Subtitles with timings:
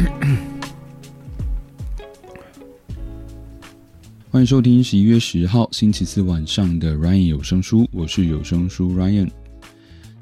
[4.30, 9.28] 欢迎收听十一月十号星期四晚上的 Ryan 有声书，我是有声书 Ryan。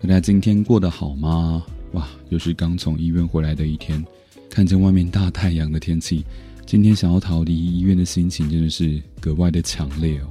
[0.00, 1.62] 大家今天过得好吗？
[1.92, 4.04] 哇，又是刚从医院回来的一天，
[4.50, 6.24] 看见外面大太阳的天气，
[6.66, 10.28] 今天想要逃离医院的心情真的是格外的强烈哦。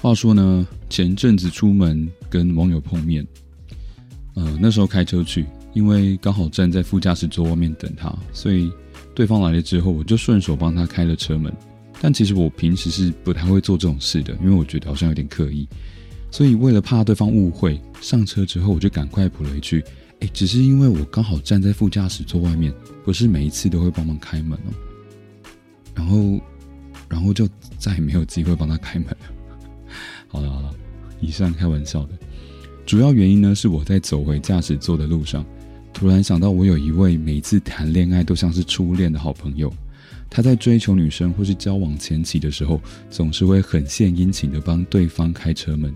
[0.00, 3.26] 话说呢，前阵子出门跟网友碰面，
[4.34, 5.44] 呃，那时候开车去。
[5.72, 8.70] 因为刚好站在副驾驶座外面等他，所以
[9.14, 11.52] 对方来了之后，我就顺手帮他开了车门。
[12.00, 15.68] 但其实我平时是不太会做这种事的，因为我觉得好像有点刻意。
[16.30, 19.84] 所以为了怕对方误会，上车之后我就赶快补了一句
[20.20, 24.72] ：“哎，只是因为我刚好站在副驾驶座外面，不是每一次都会帮忙开门哦。”
[25.94, 26.40] 然后，
[27.08, 27.48] 然后就
[27.78, 29.16] 再也没有机会帮他开门了。
[30.26, 30.74] 好了好了，
[31.20, 32.18] 以上开玩笑的。
[32.84, 35.44] 主要原因呢，是我在走回驾驶座的路上，
[35.92, 39.72] 突然想到我有一位每次谈恋爱都像是初恋的好朋友。
[40.28, 45.94] 他在追求女生或是交往前期的时候，总是会很献殷勤的帮对方开车门。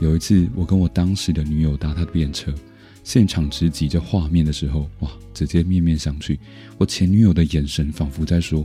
[0.00, 2.54] 有一次，我跟我当时的女友搭他的便车，
[3.02, 6.38] 现场直击这画面的时候，哇，直接面面相觑。
[6.78, 8.64] 我前女友的眼神仿佛在说：“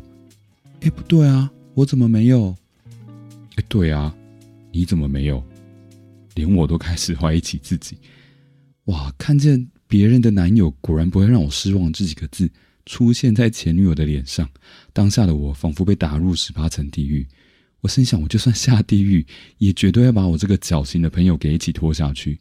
[0.81, 2.55] 哎，不对啊，我怎么没有？
[3.55, 4.15] 哎，对啊，
[4.71, 5.43] 你怎么没有？
[6.35, 7.97] 连我都开始怀疑起自己。
[8.85, 11.91] 哇，看见别人的男友，果然不会让我失望。
[11.91, 12.49] 这几个字。”
[12.89, 14.49] 出现在前女友的脸上，
[14.93, 17.27] 当下的我仿佛被打入十八层地狱。
[17.81, 19.25] 我心想，我就算下地狱，
[19.57, 22.39] 也绝对要把我这个矫情的朋友给一起拖下去。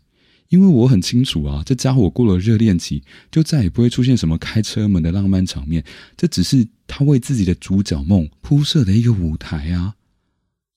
[0.49, 3.03] 因为我很清楚啊，这家伙过了热恋期，
[3.33, 5.83] 就再也不会出现什么开车门的浪漫场面。
[6.17, 9.97] 这只是他为自己的主角梦铺设的一个舞台啊。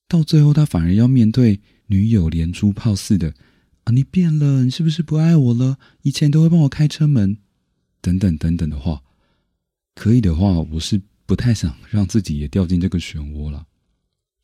[0.07, 3.31] 到最后，他反而要面对女友连珠炮似的
[3.91, 5.77] 你变了，你是不是不爱我了？
[6.03, 7.37] 以前都会帮我开车门，
[8.01, 9.01] 等等等等的话。
[9.95, 13.65] 可以的话，我是不太想让自己也掉进这个漩涡了。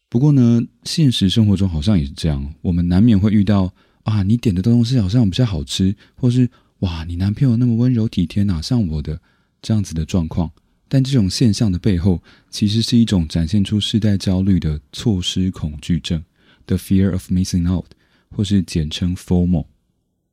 [0.09, 3.73] 不过呢，现实生活中好像也是这样，我们难免会遇到
[4.03, 9.22] 啊，你点的东西好像比较好吃，或是哇，你男朋友那么温柔体贴，哪像我的
[9.61, 10.51] 这样子的状况。
[10.88, 16.23] 但这种现象的背后，其实是一种展现出世代焦虑的错失恐惧症
[16.67, 17.88] （the fear of missing out），
[18.30, 19.66] 或是简称 FOMO。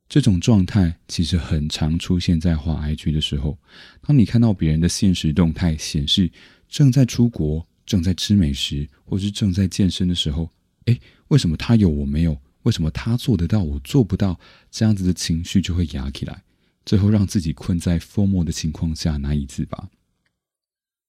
[0.09, 3.57] 这种状态其实很常出现在滑 IG 的时候。
[4.01, 6.31] 当你看到别人的现实动态显示
[6.67, 10.49] 正在出国、正在吃美食，或是正在健身的时候，
[10.85, 10.99] 诶，
[11.29, 12.39] 为什么他有我没有？
[12.63, 14.39] 为什么他做得到我做不到？
[14.69, 16.43] 这样子的情绪就会压起来，
[16.85, 19.89] 最后让自己困在 FOMO 的情况下难以自拔。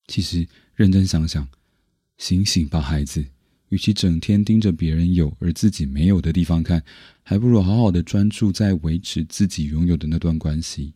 [0.07, 1.47] 其实认真想想，
[2.19, 3.25] 醒醒吧，孩子。
[3.75, 6.81] 与其整天盯着别人有而自己没有的地方看，
[7.25, 10.95] 还不如好好的专注在维持自己拥有的那段关系。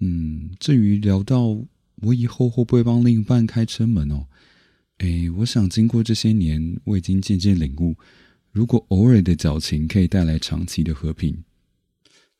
[0.00, 1.56] 嗯，至于聊到
[2.00, 4.26] 我以后会不会帮另一半开车门哦，
[4.98, 7.94] 哎，我想经过这些年，我已经渐渐领悟，
[8.50, 11.44] 如果偶尔的矫情可以带来长期的和平，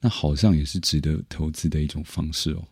[0.01, 2.67] 那好像也是值得投资的一种方式哦。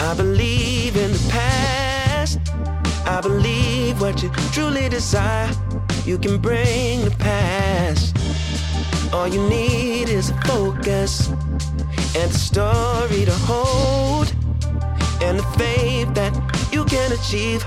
[0.00, 2.38] I believe in the past.
[3.06, 5.50] I believe what you truly desire,
[6.04, 8.16] you can bring the past.
[9.12, 11.28] All you need is a focus
[12.16, 14.32] and a story to hold,
[15.22, 16.32] and the faith that
[16.72, 17.62] you can achieve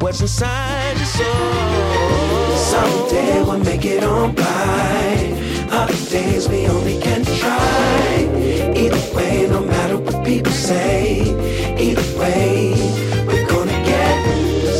[0.00, 2.56] what's inside your soul.
[2.56, 4.02] Someday we'll make it
[4.34, 5.53] by.
[5.80, 8.28] Other days we only can try.
[8.82, 11.34] Either way, no matter what people say
[11.78, 12.74] either way,
[13.26, 14.18] we're gonna get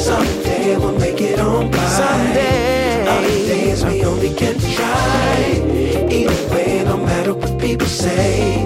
[0.08, 1.78] someday we'll make it on by.
[1.88, 5.34] Someday, other days we only can try.
[6.18, 8.62] Either way, no matter what people say,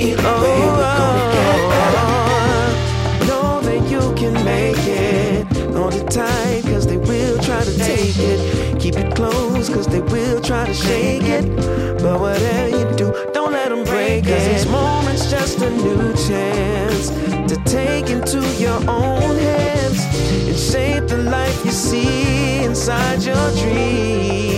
[0.00, 2.04] either oh, way we're gonna get oh, better.
[2.06, 2.22] Oh,
[3.22, 3.26] oh.
[3.28, 5.46] Know that you can make it.
[5.74, 6.59] Hold it tight,
[8.90, 11.44] Keep it close, cause they will try to shake it.
[12.02, 14.30] But whatever you do, don't let them break it.
[14.30, 17.10] Cause each moment's just a new chance
[17.48, 20.00] to take into your own hands
[20.48, 24.56] and shape the life you see inside your dreams.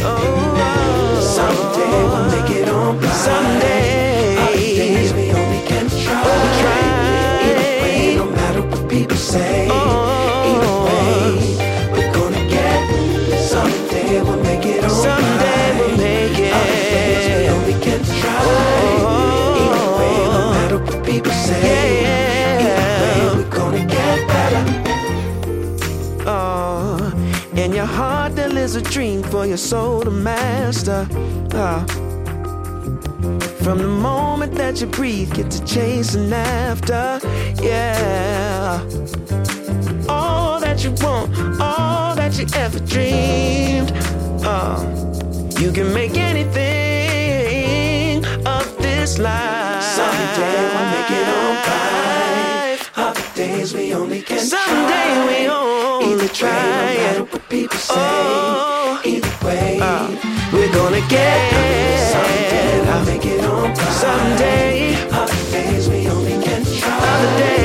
[0.00, 0.16] Oh,
[0.56, 1.20] oh.
[1.20, 3.08] someday we'll make it on by.
[3.08, 6.22] Someday, other days we only can try.
[6.24, 7.50] Oh, try.
[7.50, 9.68] Either way, no matter what people say.
[9.70, 10.07] Oh,
[28.68, 31.06] is a dream for your soul to master.
[31.54, 31.84] Ah.
[33.62, 37.18] From the moment that you breathe, get to chasing after.
[37.62, 38.82] Yeah.
[40.08, 43.92] All that you want, all that you ever dreamed.
[44.44, 44.78] Uh,
[45.58, 46.66] you can make anything
[48.46, 49.82] of this life.
[49.82, 51.28] Someday we'll make it.
[51.28, 52.67] Other
[53.48, 55.26] days we only can Someday try.
[55.28, 56.52] we only Either way, try.
[56.52, 57.94] No matter what people say.
[57.96, 59.00] Oh.
[59.04, 60.08] Either way, uh.
[60.52, 63.76] We're gonna get someday we'll make it alright.
[64.04, 66.98] Someday, Other days we only can try.
[67.12, 67.57] other days.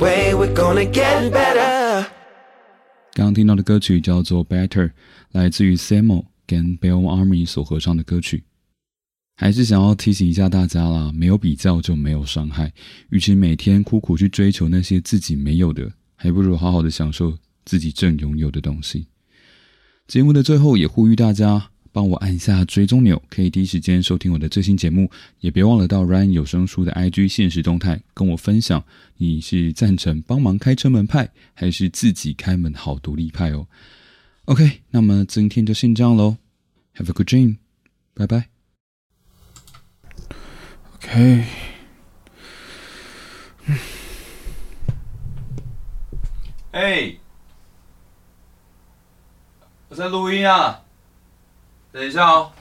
[0.00, 2.06] Way, we're gonna get better.
[3.12, 4.88] 刚听到的歌曲叫做《Better》，
[5.32, 8.44] 来自于 Samo 跟 Bell Army 所合唱的歌曲。
[9.38, 12.72] 还是想要提醒一下大家啦，没有比较就没有伤害。
[13.10, 19.06] 与其每天苦苦去追求那些自己没有的，还不如好好的享受自己正拥有的东西。
[20.06, 25.10] 节目的最后也呼吁大家帮我按下追踪钮，可以第一时间收听我的最新节目。
[25.40, 28.84] 也别忘了到 Ryan 有声书的 IG 现实动态跟我分享，
[29.16, 33.66] 你是赞成帮忙开车门派，还是自己开门好独立派哦
[34.44, 36.36] ？OK，那么今天就先这样喽
[36.96, 37.56] ，Have a good dream，
[38.12, 38.50] 拜拜。
[40.96, 41.44] OK，
[46.72, 47.16] 哎，
[49.88, 50.82] 我在录音啊，
[51.96, 52.52] 等一下哦。